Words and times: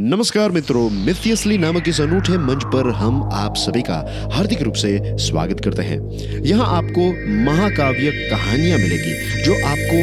नमस्कार 0.00 0.50
मित्रों 0.50 0.90
मिथियसली 0.90 1.58
नामक 1.58 1.88
इस 1.88 2.00
अनूठे 2.00 2.36
मंच 2.38 2.64
पर 2.64 2.90
हम 2.90 3.22
आप 3.32 3.54
सभी 3.56 3.80
का 3.82 4.28
हार्दिक 4.32 4.62
रूप 4.62 4.74
से 4.74 5.16
स्वागत 5.18 5.60
करते 5.64 5.82
हैं। 5.82 5.98
यहाँ 6.42 6.66
आपको 6.76 7.06
महाकाव्य 7.44 8.10
कहानियाँ 8.30 8.78
मिलेगी, 8.78 9.42
जो 9.42 9.54
आपको 9.54 9.96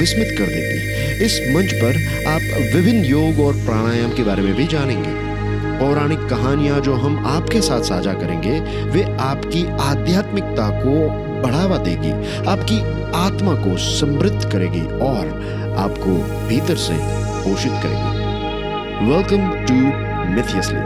विस्मित 0.00 0.34
कर 0.38 0.46
देगी। 0.46 1.24
इस 1.24 1.40
मंच 1.56 1.72
पर 1.72 1.96
आप 2.28 2.74
विभिन्न 2.74 3.04
योग 3.04 3.40
और 3.40 3.54
प्राणायाम 3.54 4.12
के 4.12 4.22
बारे 4.22 4.42
में 4.42 4.54
भी 4.54 4.66
जानेंगे। 4.66 5.16
पौराणिक 5.78 6.28
कहानियाँ 6.30 6.80
जो 6.80 6.94
हम 6.94 7.26
आपके 7.26 7.60
साथ 7.60 7.80
साझा 7.80 8.12
करेंगे, 8.12 8.60
वे 8.90 9.02
आपकी 9.02 9.66
आध्यात्मिकता 9.80 10.68
को 10.84 11.08
बढ़ावा 11.42 11.76
देगी, 11.76 12.12
आपकी 12.50 12.80
आत्मा 13.16 13.54
को 13.54 13.76
समृद्ध 13.78 14.52
करेगी 14.52 14.86
और 15.02 15.26
आपको 15.78 16.22
भीतर 16.48 16.76
से 16.76 16.94
पोषित 17.42 17.72
करेगी। 17.72 18.27
वेलकम 18.98 19.42
टू 19.66 19.74
मिथियसली 20.28 20.78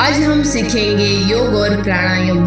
आज 0.00 0.20
हम 0.22 0.42
सीखेंगे 0.42 1.08
योग 1.30 1.54
और 1.54 1.82
प्राणायाम। 1.82 2.38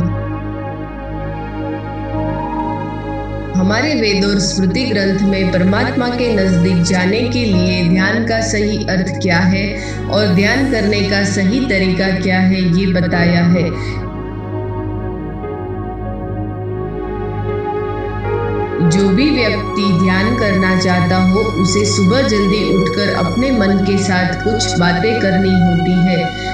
हमारे 3.56 3.94
वेद 3.96 4.26
और 4.26 4.40
स्मृति 4.40 4.86
ग्रंथ 4.86 5.28
में 5.32 5.52
परमात्मा 5.52 6.08
के 6.10 6.34
नज़दीक 6.36 6.82
जाने 6.84 7.22
के 7.30 7.44
लिए 7.46 7.84
ध्यान 7.90 8.26
का 8.28 8.40
सही 8.48 8.78
अर्थ 8.88 9.14
क्या 9.22 9.40
है 9.52 9.68
और 10.10 10.34
ध्यान 10.36 10.72
करने 10.72 11.02
का 11.10 11.24
सही 11.34 11.66
तरीका 11.66 12.10
क्या 12.20 12.40
है, 12.40 12.62
ये 12.80 12.88
बताया 12.94 13.44
है। 13.46 13.70
जो 18.94 19.08
भी 19.10 19.30
व्यक्ति 19.30 19.84
ध्यान 20.00 20.36
करना 20.38 20.76
चाहता 20.80 21.18
हो 21.24 21.40
उसे 21.62 21.84
सुबह 21.86 22.22
जल्दी 22.22 22.64
उठकर 22.74 23.14
अपने 23.16 23.52
मन 23.52 23.78
के 23.86 23.98
साथ 23.98 24.44
कुछ 24.44 24.80
बातें 24.80 25.20
करनी 25.22 25.54
होती 25.62 25.94
है। 26.08 26.52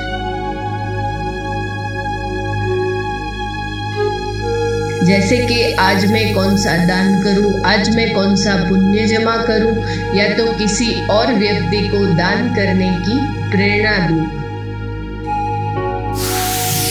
जैसे 5.06 5.38
कि 5.38 5.62
आज 5.74 6.06
मैं 6.12 6.34
कौन 6.34 6.56
सा 6.58 6.76
दान 6.86 7.22
करूँ, 7.22 7.52
आज 7.66 7.90
मैं 7.96 8.14
कौन 8.14 8.36
सा 8.36 8.56
पुण्य 8.70 9.06
जमा 9.08 9.36
करूँ, 9.46 9.72
या 10.16 10.28
तो 10.38 10.46
किसी 10.54 10.90
और 11.08 11.34
व्यक्ति 11.34 11.88
को 11.88 12.06
दान 12.16 12.54
करने 12.56 12.90
की 13.00 13.18
प्रेरणा 13.52 13.98
दूँ। 14.08 14.26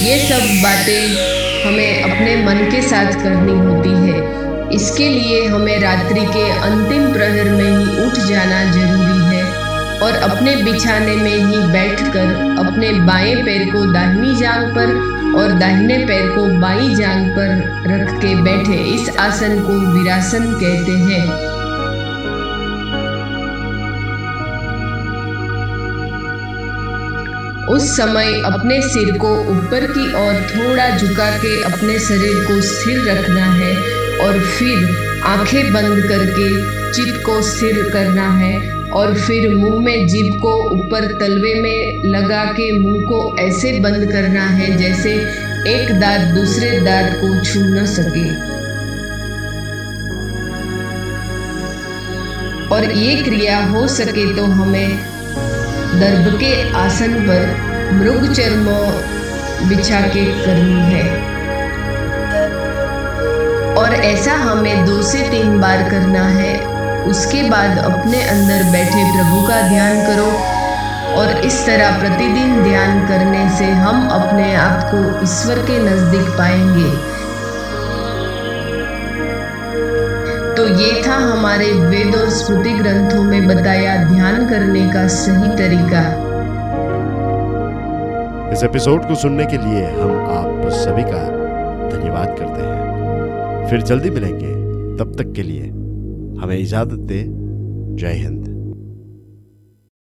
ये 0.03 0.19
सब 0.19 0.43
बातें 0.63 1.03
हमें 1.65 2.03
अपने 2.03 2.37
मन 2.45 2.69
के 2.71 2.83
साथ 2.83 3.13
करनी 3.23 3.59
होती 3.59 3.95
है। 4.03 4.37
इसके 4.73 5.09
लिए 5.09 5.47
हमें 5.47 5.81
रात्रि 5.81 6.21
के 6.21 6.51
अंतिम 6.51 7.13
प्रहर 7.13 7.51
में 7.51 7.79
ही 7.79 8.07
उठ 8.07 8.13
जाना 8.13 8.73
ज़रूरी 8.73 9.37
है 9.37 9.45
और 9.99 10.13
अपने 10.31 10.57
बिछाने 10.57 11.17
में 11.17 11.37
ही 11.37 11.73
बैठकर 11.73 12.35
अपने 12.67 12.93
बाएँ 12.93 13.35
पैर 13.37 13.71
को 13.71 13.93
दाहिनी 13.93 14.35
जांग 14.37 14.71
पर 14.71 15.19
और 15.41 15.53
दाहिने 15.53 15.99
पैर 15.99 16.29
को 16.29 16.61
बाई 16.61 16.95
जांग 16.95 17.31
पर 17.31 17.57
रख 17.87 18.21
के 18.21 18.35
बैठे। 18.35 18.77
इस 18.95 19.17
आसन 19.19 19.59
को 19.61 19.73
विरासन 19.73 20.53
कहते 20.53 20.93
हैं। 20.93 21.59
उस 27.67 27.97
समय 27.97 28.41
अपने 28.45 28.83
सिर 28.83 29.19
को 29.19 29.37
ऊपर 29.41 29.87
की 29.87 30.13
ओर 30.15 30.35
थोड़ा 30.51 30.97
झुका 30.97 31.31
के 31.31 31.63
अपने 31.63 31.99
शरीर 31.99 32.45
को 32.45 32.61
स्थिर 32.61 33.11
रखना 33.11 33.45
है। 33.45 33.98
और 34.21 34.39
फिर 34.41 35.23
आँखें 35.25 35.73
बंद 35.73 36.03
करके 36.05 36.49
चित 36.93 37.23
को 37.27 37.41
स्थिर 37.43 37.83
करना 37.93 38.29
है 38.31 38.57
और 38.91 39.15
फिर 39.15 39.55
मुँह 39.55 39.81
में 39.81 40.07
जीभ 40.07 40.41
को 40.43 40.55
ऊपर 40.77 41.07
तलवे 41.21 41.55
में 41.55 42.05
लगा 42.05 42.45
के 42.53 42.71
मुँह 42.79 43.03
को 43.03 43.37
ऐसे 43.39 43.79
बंद 43.81 44.13
करना 44.13 44.47
है 44.51 44.77
जैसे 44.77 45.13
एक 45.69 45.93
दांत 46.01 46.35
दूसरे 46.35 46.81
दांत 46.81 47.13
को 47.15 47.45
छू 47.45 47.61
न 47.61 47.85
सके। 47.87 48.29
और 52.75 52.91
ये 52.93 53.15
क्रिया 53.23 53.59
हो 53.67 53.87
सके 53.89 54.35
तो 54.37 54.45
हमें 54.45 54.99
दर्भ 56.01 56.39
के 56.41 56.53
आसन 56.73 57.15
पर 57.29 57.47
मृग 57.93 58.33
चर्म 58.33 58.67
बिछा 59.69 60.01
के 60.01 60.25
करनी 60.45 60.81
है। 60.93 61.38
और 63.79 63.95
ऐसा 63.95 64.33
हमें 64.35 64.85
दो 64.87 65.03
से 65.03 65.19
तीन 65.31 65.61
बार 65.61 65.83
करना 65.91 66.23
है। 66.29 66.55
उसके 67.07 67.43
बाद 67.51 67.79
अपने 67.79 68.23
अंदर 68.23 68.63
बैठे 68.73 69.03
प्रभु 69.13 69.47
का 69.49 69.61
ध्यान 69.69 70.01
करो 70.07 70.31
और 71.21 71.45
इस 71.45 71.67
तरह 71.67 71.99
प्रतिदिन 71.99 72.63
ध्यान 72.63 73.07
करने 73.09 73.49
से 73.59 73.65
हम 73.65 74.09
अपने 74.09 74.55
आप 74.55 74.83
को 74.85 74.99
ईश्वर 75.25 75.59
के 75.63 75.79
नज़दीक 75.79 76.29
पाएँगे। 76.39 76.91
तो 80.57 80.67
ये 80.75 81.03
था 81.07 81.15
हमारे 81.15 81.73
वेद 81.83 82.17
और 82.17 82.29
स्मृति 82.31 82.71
ग्रंथों 82.73 83.23
में 83.23 83.47
बताया 83.49 83.97
ध्यान 84.05 84.49
करने 84.49 84.89
का 84.93 85.07
सही 85.17 85.57
तरीका। 85.57 86.03
इस 88.53 88.63
एपिसोड 88.63 89.09
को 89.09 89.15
सुनने 89.15 89.47
के 89.47 89.59
लिए 89.59 89.85
हम 89.93 90.13
आप 90.31 90.69
सभी 90.75 91.03
का 91.03 91.25
धन्यवाद 91.89 92.37
करते 92.39 92.61
हैं। 92.63 92.78
फिर 93.71 93.83
जल्दी 93.83 94.11
मिलेंगे। 94.11 94.53
तब 94.97 95.15
तक 95.19 95.33
के 95.33 95.43
लिए 95.43 95.65
हमें 96.41 96.59
इजाज़त 96.59 96.93
दे। 96.93 97.25
जय 97.97 98.13
हिंद। 98.13 98.58